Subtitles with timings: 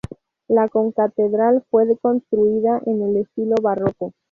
[0.47, 4.13] La concatedral fue construida en el estilo barroco.